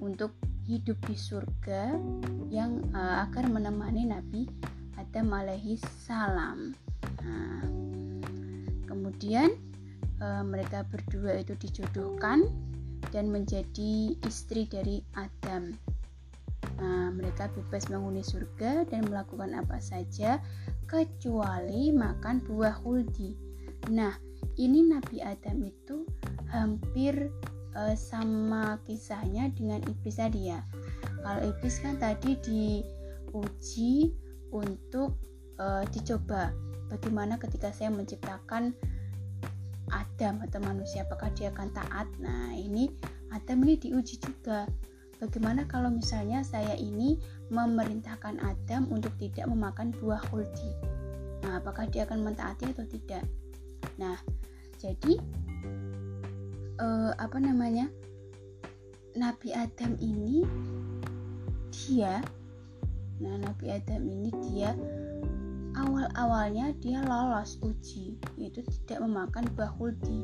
untuk 0.00 0.32
hidup 0.64 0.96
di 1.04 1.16
surga 1.16 1.92
yang 2.48 2.80
uh, 2.96 3.28
akan 3.28 3.52
menemani 3.52 4.08
Nabi 4.08 4.48
Adam 4.96 5.32
alaihi 5.36 5.76
salam. 6.04 6.72
Nah, 7.20 7.64
kemudian 8.88 9.52
e, 10.20 10.26
mereka 10.44 10.86
berdua 10.88 11.40
itu 11.40 11.52
dijodohkan 11.60 12.48
dan 13.12 13.28
menjadi 13.28 14.16
istri 14.24 14.64
dari 14.66 15.04
Adam. 15.14 15.76
Nah, 16.84 17.08
mereka 17.16 17.48
bebas 17.48 17.88
menghuni 17.88 18.20
surga 18.20 18.84
dan 18.92 19.08
melakukan 19.08 19.56
apa 19.56 19.80
saja 19.80 20.36
kecuali 20.84 21.88
makan 21.96 22.44
buah 22.44 22.76
huldi. 22.84 23.32
Nah, 23.88 24.12
ini 24.60 24.84
Nabi 24.84 25.24
Adam 25.24 25.64
itu 25.64 26.04
hampir 26.52 27.32
uh, 27.72 27.96
sama 27.96 28.76
kisahnya 28.84 29.48
dengan 29.56 29.80
iblis 29.88 30.20
tadi 30.20 30.52
ya. 30.52 30.60
Kalau 31.24 31.40
iblis 31.48 31.80
kan 31.80 31.96
tadi 31.96 32.36
diuji 32.44 34.12
untuk 34.52 35.16
uh, 35.56 35.88
dicoba 35.88 36.52
bagaimana 36.92 37.40
ketika 37.40 37.72
saya 37.72 37.88
menciptakan 37.88 38.76
Adam 39.88 40.44
atau 40.44 40.60
manusia 40.60 41.08
apakah 41.08 41.32
dia 41.32 41.48
akan 41.48 41.72
taat. 41.72 42.08
Nah, 42.20 42.52
ini 42.52 42.92
Adam 43.32 43.64
ini 43.64 43.80
diuji 43.80 44.20
juga. 44.20 44.68
Bagaimana 45.22 45.64
kalau 45.70 45.90
misalnya 45.90 46.42
saya 46.42 46.74
ini 46.78 47.18
memerintahkan 47.48 48.42
Adam 48.42 48.90
untuk 48.90 49.14
tidak 49.20 49.46
memakan 49.46 49.94
buah 50.02 50.20
huldi? 50.30 50.70
Nah, 51.46 51.60
apakah 51.60 51.86
dia 51.86 52.08
akan 52.08 52.24
mentaati 52.24 52.72
atau 52.72 52.86
tidak? 52.88 53.24
Nah, 54.00 54.16
jadi 54.80 55.20
uh, 56.80 57.12
apa 57.16 57.38
namanya 57.38 57.88
Nabi 59.14 59.54
Adam 59.54 59.94
ini 60.02 60.42
dia 61.70 62.18
nah 63.22 63.38
Nabi 63.38 63.70
Adam 63.70 64.02
ini 64.10 64.30
dia 64.50 64.74
awal-awalnya 65.78 66.74
dia 66.82 66.98
lolos 67.06 67.62
uji 67.62 68.18
yaitu 68.34 68.66
tidak 68.66 69.06
memakan 69.06 69.46
buah 69.54 69.70
huldi 69.78 70.22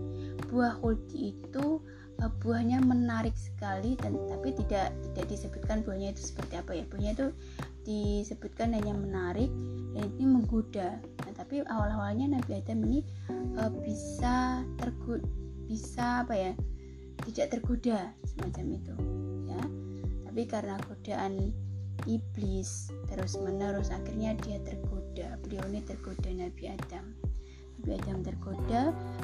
buah 0.50 0.75
huldi 0.82 1.38
itu 1.38 1.78
uh, 2.20 2.32
buahnya 2.40 2.84
menarik 2.84 3.34
sekali 3.34 3.96
dan 3.98 4.16
tapi 4.28 4.52
tidak 4.54 4.92
tidak 5.10 5.26
disebutkan 5.28 5.80
buahnya 5.82 6.12
itu 6.12 6.32
seperti 6.32 6.54
apa 6.60 6.72
ya. 6.76 6.84
Buahnya 6.86 7.12
itu 7.16 7.26
disebutkan 7.84 8.76
hanya 8.76 8.92
menarik 8.92 9.50
dan 9.96 10.06
ini 10.20 10.26
menggoda. 10.28 11.00
Nah, 11.00 11.32
tapi 11.34 11.64
awal-awalnya 11.64 12.38
Nabi 12.38 12.60
Adam 12.60 12.84
ini 12.86 13.00
uh, 13.56 13.72
bisa 13.80 14.62
tergoda 14.76 15.24
bisa 15.70 16.26
apa 16.26 16.34
ya 16.34 16.52
tidak 17.24 17.46
tergoda 17.58 18.12
semacam 18.26 18.64
itu 18.76 18.94
ya. 19.48 19.62
Tapi 20.30 20.42
karena 20.46 20.76
godaan 20.86 21.50
iblis 22.08 22.88
terus 23.10 23.36
menerus 23.40 23.92
akhirnya 23.92 24.36
dia 24.44 24.60
tergoda. 24.62 25.36
Beliau 25.44 25.64
ini 25.68 25.80
tergoda 25.84 26.30
Nabi 26.32 26.64
Adam 26.70 27.29
Nabi 27.80 27.96
Adam 27.96 28.20
tergoda 28.20 28.82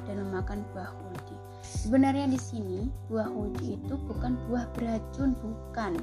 dan 0.08 0.16
memakan 0.16 0.64
buah 0.72 0.88
huldi 0.88 1.36
sebenarnya 1.66 2.30
di 2.30 2.38
sini 2.38 2.86
buah 3.10 3.26
huldi 3.26 3.74
itu 3.74 3.94
bukan 4.06 4.38
buah 4.46 4.66
beracun 4.78 5.34
bukan. 5.42 5.98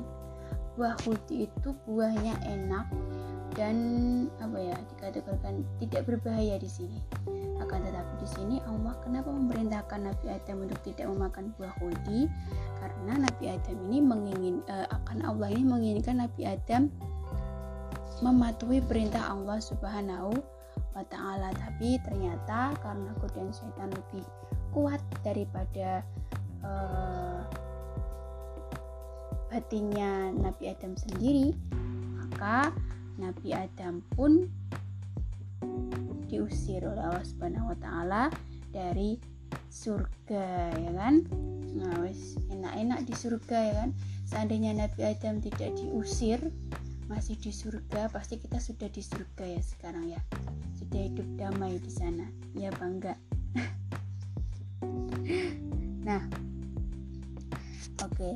Buah 0.73 0.97
huldi 1.05 1.45
itu 1.45 1.69
buahnya 1.85 2.33
enak 2.49 2.89
dan 3.53 3.77
apa 4.41 4.57
ya 4.57 4.73
dikatakan 4.95 5.61
tidak 5.77 6.09
berbahaya 6.09 6.57
di 6.57 6.65
sini. 6.65 6.97
Akan 7.61 7.85
tetapi 7.85 8.13
di 8.25 8.27
sini 8.27 8.55
Allah 8.65 8.97
kenapa 9.05 9.29
memerintahkan 9.29 10.09
Nabi 10.09 10.33
Adam 10.33 10.65
untuk 10.65 10.81
tidak 10.81 11.07
memakan 11.13 11.53
buah 11.55 11.73
huldi 11.77 12.25
karena 12.81 13.13
Nabi 13.21 13.45
Adam 13.53 13.77
ini 13.87 13.97
mengingin 14.01 14.55
uh, 14.67 14.89
akan 14.89 15.21
Allah 15.23 15.53
ini 15.53 15.63
menginginkan 15.63 16.25
Nabi 16.25 16.49
Adam 16.49 16.89
mematuhi 18.25 18.81
perintah 18.81 19.29
Allah 19.29 19.61
Subhanahu 19.61 20.33
wa 20.93 21.03
taala. 21.07 21.49
Tapi 21.55 21.97
ternyata 22.01 22.73
karena 22.81 23.11
godaan 23.19 23.51
setan 23.53 23.89
lebih 23.93 24.25
kuat 24.73 25.01
daripada 25.21 26.01
uh, 26.65 27.45
batinnya 29.53 30.33
Nabi 30.33 30.73
Adam 30.73 30.97
sendiri 30.97 31.53
maka 32.17 32.73
Nabi 33.21 33.53
Adam 33.53 34.01
pun 34.17 34.49
diusir 36.25 36.81
oleh 36.81 37.05
Allah 37.05 37.21
Subhanahu 37.21 37.69
wa 37.69 37.77
taala 37.77 38.23
dari 38.73 39.21
surga 39.69 40.73
ya 40.73 40.91
kan? 40.97 41.21
Nah 41.77 42.09
enak-enak 42.49 42.99
di 43.05 43.13
surga 43.13 43.57
ya 43.69 43.73
kan? 43.85 43.89
Seandainya 44.25 44.73
Nabi 44.73 45.05
Adam 45.05 45.37
tidak 45.45 45.77
diusir 45.77 46.41
masih 47.13 47.37
di 47.37 47.53
surga 47.53 48.09
pasti 48.09 48.41
kita 48.41 48.57
sudah 48.57 48.89
di 48.89 49.05
surga 49.05 49.45
ya 49.45 49.61
sekarang 49.61 50.09
ya 50.09 50.21
sudah 50.81 51.01
hidup 51.05 51.27
damai 51.37 51.77
di 51.77 51.91
sana 51.93 52.25
ya 52.57 52.73
bangga 52.73 53.13
nah 56.09 56.25
oke 58.01 58.17
okay. 58.17 58.33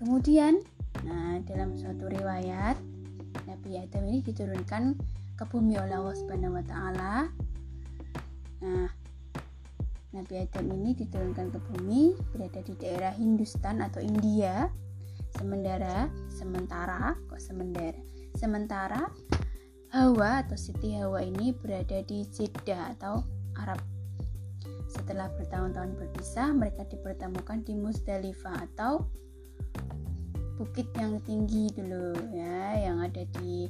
kemudian 0.00 0.64
nah 1.04 1.36
dalam 1.44 1.76
suatu 1.76 2.08
riwayat 2.08 2.80
Nabi 3.44 3.76
Adam 3.76 4.08
ini 4.08 4.24
diturunkan 4.24 4.96
ke 5.36 5.44
bumi 5.44 5.76
oleh 5.76 6.00
Allah 6.00 6.16
Subhanahu 6.16 6.56
wa 6.56 6.64
taala. 6.64 7.14
Nah, 8.64 8.88
Nabi 10.16 10.34
Adam 10.40 10.72
ini 10.72 10.96
diturunkan 10.96 11.52
ke 11.52 11.58
bumi 11.60 12.16
berada 12.32 12.64
di 12.64 12.72
daerah 12.80 13.12
Hindustan 13.12 13.84
atau 13.84 14.00
India. 14.00 14.72
Sementara 15.36 16.08
sementara 16.32 17.12
kok 17.28 17.40
sementara 17.40 18.00
sementara 18.36 19.02
Hawa 19.92 20.44
atau 20.44 20.58
Siti 20.58 20.92
Hawa 20.98 21.22
ini 21.24 21.54
berada 21.56 22.02
di 22.04 22.26
Jeddah 22.28 22.96
atau 22.98 23.22
Arab. 23.56 23.80
Setelah 24.92 25.30
bertahun-tahun 25.38 25.96
berpisah, 25.96 26.52
mereka 26.52 26.84
dipertemukan 26.88 27.64
di 27.64 27.78
Musdalifah 27.78 28.66
atau 28.66 29.06
bukit 30.56 30.88
yang 30.96 31.20
tinggi 31.24 31.68
dulu 31.72 32.16
ya, 32.32 32.88
yang 32.88 33.04
ada 33.04 33.24
di 33.40 33.68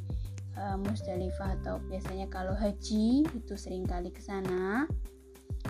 uh, 0.56 0.78
Musdalifah 0.80 1.60
atau 1.62 1.78
biasanya 1.86 2.26
kalau 2.32 2.54
haji 2.56 3.26
itu 3.26 3.54
sering 3.54 3.84
kali 3.86 4.10
ke 4.10 4.22
sana. 4.22 4.88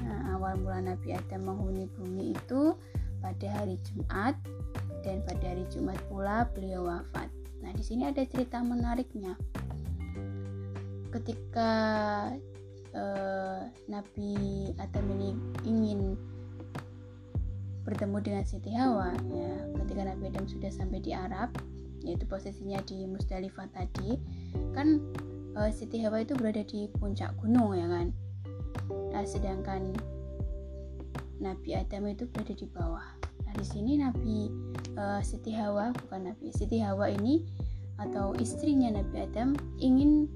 Nah, 0.01 0.21
awal 0.37 0.61
mula 0.61 0.93
Nabi 0.93 1.17
Adam 1.17 1.53
menghuni 1.53 1.89
bumi 1.97 2.37
itu 2.37 2.77
pada 3.21 3.49
hari 3.61 3.81
Jumat 3.83 4.37
dan 5.07 5.23
pada 5.23 5.55
hari 5.55 5.63
Jumat 5.71 5.97
pula 6.11 6.51
beliau 6.51 6.91
wafat. 6.91 7.31
Nah, 7.63 7.71
di 7.71 7.87
sini 7.87 8.11
ada 8.11 8.27
cerita 8.27 8.59
menariknya. 8.61 9.39
Ketika 11.15 11.73
uh, 12.91 13.63
Nabi 13.87 14.35
Adam 14.83 15.07
ini 15.15 15.31
ingin 15.63 16.19
bertemu 17.87 18.19
dengan 18.19 18.43
Siti 18.43 18.75
Hawa 18.75 19.15
ya 19.31 19.63
ketika 19.87 20.11
Nabi 20.11 20.27
Adam 20.35 20.51
sudah 20.51 20.75
sampai 20.75 20.99
di 20.99 21.15
Arab 21.15 21.55
yaitu 22.03 22.27
posisinya 22.27 22.83
di 22.83 23.07
Musdalifah 23.07 23.71
tadi 23.71 24.19
kan 24.75 24.99
uh, 25.55 25.71
Siti 25.71 26.03
Hawa 26.03 26.27
itu 26.27 26.35
berada 26.35 26.67
di 26.67 26.91
puncak 26.99 27.39
gunung 27.39 27.79
ya 27.79 27.87
kan 27.87 28.11
nah 29.15 29.23
sedangkan 29.23 29.95
Nabi 31.39 31.79
Adam 31.79 32.11
itu 32.11 32.27
berada 32.27 32.59
di 32.59 32.67
bawah 32.67 33.07
di 33.57 33.65
sini 33.65 33.93
Nabi 33.97 34.53
uh, 35.01 35.21
Siti 35.25 35.51
Hawa 35.57 35.91
bukan 35.97 36.29
Nabi 36.29 36.53
Siti 36.53 36.77
Hawa 36.79 37.09
ini 37.09 37.41
atau 37.97 38.37
istrinya 38.37 38.93
Nabi 38.93 39.25
Adam 39.25 39.57
ingin 39.81 40.29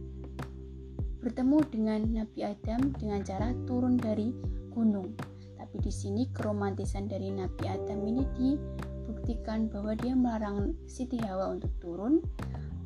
bertemu 1.21 1.61
dengan 1.69 2.01
Nabi 2.09 2.41
Adam 2.49 2.97
dengan 2.97 3.21
cara 3.21 3.53
turun 3.69 4.01
dari 4.01 4.33
gunung. 4.73 5.13
Tapi 5.61 5.77
di 5.85 5.93
sini 5.93 6.25
keromantisan 6.33 7.13
dari 7.13 7.29
Nabi 7.29 7.69
Adam 7.69 8.01
ini 8.09 8.25
dibuktikan 8.33 9.69
bahwa 9.69 9.93
dia 10.01 10.17
melarang 10.17 10.73
Siti 10.89 11.21
Hawa 11.21 11.53
untuk 11.53 11.69
turun. 11.85 12.25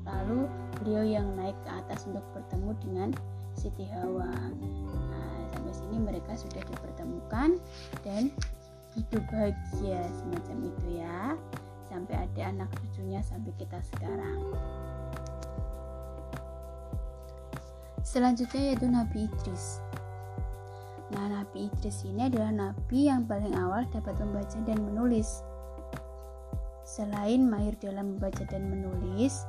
Lalu 0.05 0.51
beliau 0.83 1.07
yang 1.07 1.33
naik 1.39 1.57
ke 1.63 1.71
atas 1.71 2.11
untuk 2.11 2.27
bertemu 2.35 2.71
dengan 2.83 3.09
Siti 3.55 3.87
Hawa. 3.87 4.35
Nah 4.59 5.35
sampai 5.55 5.71
sini 5.71 5.97
mereka 6.03 6.35
sudah 6.35 6.61
dipertemukan 6.67 7.57
dan 8.03 8.35
hidup 8.95 9.23
bahagia 9.29 10.01
semacam 10.23 10.57
itu 10.71 10.87
ya. 10.99 11.37
Sampai 11.91 12.15
ada 12.19 12.43
anak 12.51 12.71
cucunya 12.79 13.21
sampai 13.23 13.53
kita 13.59 13.79
sekarang. 13.95 14.41
Selanjutnya 18.03 18.75
yaitu 18.75 18.87
Nabi 18.87 19.27
Idris. 19.27 19.83
Nah, 21.15 21.31
Nabi 21.31 21.71
Idris 21.71 22.03
ini 22.09 22.27
adalah 22.27 22.51
nabi 22.51 23.07
yang 23.07 23.29
paling 23.29 23.55
awal 23.55 23.87
dapat 23.95 24.19
membaca 24.19 24.59
dan 24.67 24.79
menulis. 24.83 25.45
Selain 26.83 27.47
mahir 27.47 27.79
dalam 27.79 28.17
membaca 28.17 28.43
dan 28.51 28.67
menulis, 28.67 29.47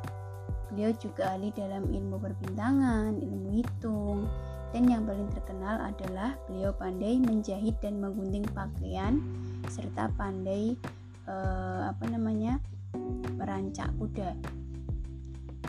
Beliau 0.75 0.91
juga 0.97 1.37
ahli 1.37 1.53
dalam 1.53 1.87
ilmu 1.87 2.17
perbintangan, 2.17 3.21
ilmu 3.21 3.49
hitung, 3.53 4.25
dan 4.73 4.89
yang 4.89 5.03
paling 5.05 5.29
terkenal 5.33 5.81
adalah 5.81 6.37
beliau 6.49 6.71
pandai 6.73 7.19
menjahit 7.21 7.77
dan 7.83 8.01
menggunting 8.01 8.45
pakaian 8.53 9.21
serta 9.69 10.09
pandai 10.15 10.77
eh, 11.27 11.81
apa 11.85 12.05
namanya 12.09 12.61
merancak 13.35 13.91
kuda. 13.99 14.33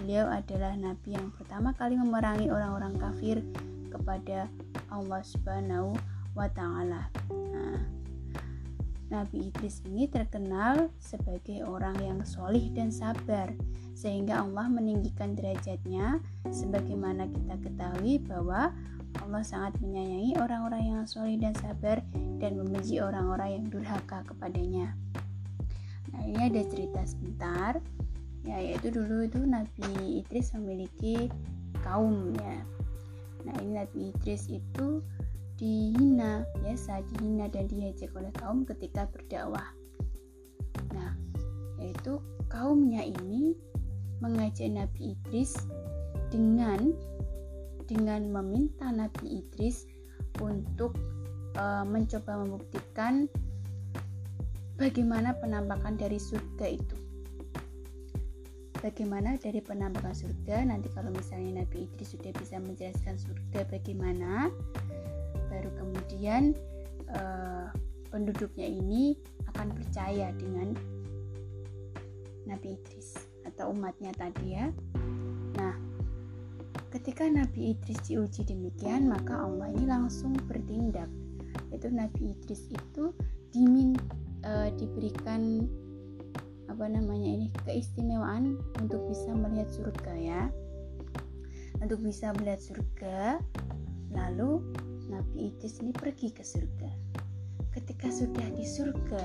Beliau 0.01 0.29
adalah 0.31 0.77
nabi 0.77 1.17
yang 1.17 1.33
pertama 1.35 1.75
kali 1.75 1.99
memerangi 1.99 2.53
orang-orang 2.53 2.95
kafir 3.01 3.43
kepada 3.91 4.47
Allah 4.93 5.23
Subhanahu 5.25 5.97
wa 6.37 6.47
taala. 6.53 7.09
Nabi 9.07 9.51
Idris 9.51 9.83
ini 9.87 10.11
terkenal 10.11 10.90
sebagai 10.99 11.62
orang 11.62 11.95
yang 12.03 12.21
solih 12.27 12.71
dan 12.75 12.90
sabar 12.90 13.55
sehingga 13.95 14.42
Allah 14.42 14.66
meninggikan 14.69 15.38
derajatnya 15.38 16.19
sebagaimana 16.51 17.31
kita 17.31 17.55
ketahui 17.62 18.21
bahwa 18.27 18.75
Allah 19.23 19.42
sangat 19.47 19.79
menyayangi 19.81 20.37
orang-orang 20.37 20.83
yang 20.85 21.03
solih 21.09 21.40
dan 21.40 21.55
sabar 21.57 22.05
dan 22.42 22.59
membenci 22.61 23.01
orang-orang 23.01 23.62
yang 23.62 23.64
durhaka 23.73 24.27
kepadanya. 24.29 24.92
Nah 26.12 26.23
ini 26.27 26.53
ada 26.53 26.62
cerita 26.69 27.01
sebentar 27.07 27.81
ya 28.47 28.62
yaitu 28.62 28.95
dulu 28.95 29.27
itu 29.27 29.42
Nabi 29.42 30.23
Idris 30.23 30.55
memiliki 30.55 31.27
kaum 31.83 32.31
ya 32.38 32.62
nah 33.42 33.55
ini 33.62 33.79
Nabi 33.79 33.99
Idris 34.14 34.47
itu 34.51 35.03
dihina 35.57 36.45
saat 36.77 37.09
dihina 37.16 37.49
dan 37.49 37.64
diejek 37.73 38.12
oleh 38.12 38.29
kaum 38.37 38.69
ketika 38.69 39.09
berdakwah. 39.09 39.73
Nah 40.92 41.16
yaitu 41.81 42.21
kaumnya 42.53 43.05
ini 43.05 43.57
mengajak 44.21 44.73
Nabi 44.73 45.16
Idris 45.16 45.57
dengan 46.33 46.92
dengan 47.87 48.29
meminta 48.29 48.90
Nabi 48.90 49.40
Idris 49.45 49.87
untuk 50.42 50.97
e, 51.55 51.64
mencoba 51.87 52.42
membuktikan 52.45 53.31
bagaimana 54.77 55.37
penampakan 55.38 55.97
dari 55.97 56.19
surga 56.19 56.66
itu. 56.69 56.97
Bagaimana 58.77 59.40
dari 59.40 59.64
penampakan 59.64 60.12
surga? 60.12 60.69
Nanti 60.69 60.92
kalau 60.92 61.09
misalnya 61.14 61.64
Nabi 61.64 61.88
Idris 61.88 62.12
sudah 62.12 62.31
bisa 62.37 62.61
menjelaskan 62.61 63.16
surga 63.16 63.64
bagaimana 63.73 64.53
baru 65.57 65.73
kemudian 65.81 66.53
uh, 67.16 67.73
penduduknya 68.12 68.69
ini 68.69 69.16
akan 69.57 69.73
percaya 69.73 70.29
dengan 70.37 70.77
Nabi 72.45 72.77
Idris 72.77 73.16
atau 73.49 73.73
umatnya 73.73 74.12
tadi 74.12 74.53
ya. 74.53 74.69
Nah, 75.57 75.75
ketika 76.92 77.25
Nabi 77.25 77.73
Idris 77.73 78.05
diuji 78.05 78.45
demikian, 78.45 79.09
maka 79.09 79.33
Allah 79.33 79.73
ini 79.73 79.88
langsung 79.88 80.37
bertindak. 80.45 81.09
Itu 81.73 81.88
Nabi 81.88 82.37
Idris 82.37 82.69
itu 82.69 83.16
dimin 83.51 83.97
uh, 84.45 84.69
diberikan 84.77 85.64
apa 86.69 86.85
namanya 86.92 87.40
ini 87.40 87.47
keistimewaan 87.64 88.61
untuk 88.77 89.09
bisa 89.09 89.33
melihat 89.33 89.73
surga 89.73 90.12
ya. 90.21 90.42
Untuk 91.81 92.05
bisa 92.05 92.33
melihat 92.37 92.61
surga, 92.61 93.40
lalu 94.12 94.61
Nabi 95.07 95.55
Idris 95.55 95.79
ini 95.79 95.95
pergi 95.95 96.35
ke 96.35 96.42
surga. 96.42 96.90
Ketika 97.71 98.11
sudah 98.11 98.51
di 98.51 98.66
surga, 98.66 99.23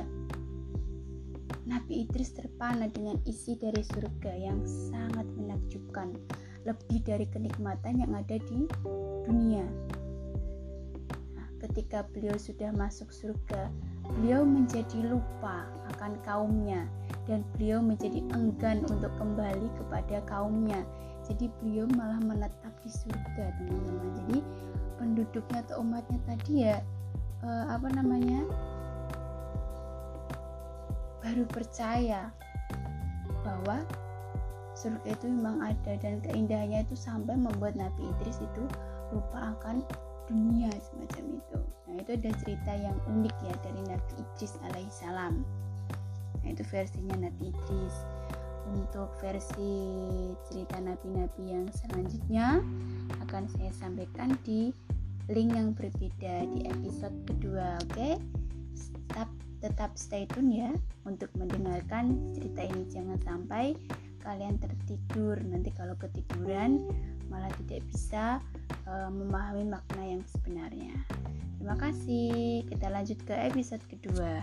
Nabi 1.66 2.06
Idris 2.06 2.38
terpana 2.38 2.86
dengan 2.86 3.18
isi 3.26 3.58
dari 3.58 3.82
surga 3.82 4.34
yang 4.36 4.62
sangat 4.66 5.26
menakjubkan, 5.34 6.14
lebih 6.70 7.02
dari 7.02 7.26
kenikmatan 7.30 8.06
yang 8.06 8.14
ada 8.14 8.38
di 8.38 8.70
dunia. 9.26 9.66
Nah, 11.34 11.50
ketika 11.66 12.06
beliau 12.14 12.38
sudah 12.38 12.70
masuk 12.76 13.10
surga, 13.10 13.72
beliau 14.20 14.46
menjadi 14.46 15.02
lupa 15.02 15.66
akan 15.98 16.20
kaumnya 16.22 16.86
dan 17.26 17.42
beliau 17.58 17.82
menjadi 17.82 18.22
enggan 18.38 18.86
untuk 18.86 19.10
kembali 19.18 19.70
kepada 19.82 20.22
kaumnya. 20.30 20.86
Jadi 21.26 21.50
beliau 21.62 21.86
malah 21.96 22.20
menetap 22.20 22.74
di 22.82 22.90
surga, 22.90 23.54
teman-teman. 23.62 24.10
Jadi 24.26 24.38
penduduknya 25.02 25.66
atau 25.66 25.82
umatnya 25.82 26.20
tadi 26.30 26.54
ya 26.70 26.78
uh, 27.42 27.74
apa 27.74 27.90
namanya 27.90 28.46
baru 31.26 31.50
percaya 31.50 32.30
bahwa 33.42 33.82
surga 34.78 35.18
itu 35.18 35.26
memang 35.26 35.62
ada 35.62 35.98
dan 35.98 36.22
keindahannya 36.22 36.86
itu 36.86 36.94
sampai 36.94 37.34
membuat 37.34 37.74
Nabi 37.74 38.14
Idris 38.14 38.38
itu 38.42 38.64
lupa 39.10 39.58
akan 39.58 39.82
dunia 40.30 40.72
semacam 40.80 41.38
itu. 41.38 41.60
Nah 41.90 41.96
itu 42.00 42.12
ada 42.16 42.32
cerita 42.42 42.72
yang 42.78 42.98
unik 43.10 43.36
ya 43.44 43.56
dari 43.62 43.82
Nabi 43.86 44.14
Idris 44.18 44.54
alaihissalam. 44.70 45.44
Nah 46.42 46.48
itu 46.50 46.64
versinya 46.70 47.28
Nabi 47.28 47.52
Idris. 47.52 47.96
Untuk 48.72 49.10
versi 49.20 49.74
cerita 50.48 50.80
nabi-nabi 50.80 51.44
yang 51.50 51.66
selanjutnya 51.76 52.62
akan 53.26 53.50
saya 53.52 53.74
sampaikan 53.74 54.38
di 54.48 54.72
link 55.32 55.56
yang 55.56 55.72
berbeda 55.72 56.46
di 56.52 56.68
episode 56.68 57.16
kedua 57.24 57.80
oke? 57.80 57.96
Okay? 57.96 58.14
tetap 59.12 59.30
tetap 59.62 59.92
stay 60.00 60.24
tune 60.32 60.52
ya 60.52 60.72
untuk 61.06 61.30
mendengarkan 61.36 62.34
cerita 62.34 62.64
ini. 62.66 62.84
Jangan 62.90 63.20
sampai 63.22 63.76
kalian 64.24 64.56
tertidur. 64.58 65.38
Nanti 65.44 65.70
kalau 65.76 65.94
ketiduran 66.00 66.88
malah 67.28 67.52
tidak 67.64 67.84
bisa 67.92 68.40
uh, 68.88 69.12
memahami 69.12 69.68
makna 69.68 70.04
yang 70.18 70.24
sebenarnya. 70.32 70.96
Terima 71.60 71.76
kasih. 71.78 72.66
Kita 72.72 72.88
lanjut 72.90 73.20
ke 73.28 73.36
episode 73.38 73.84
kedua 73.86 74.42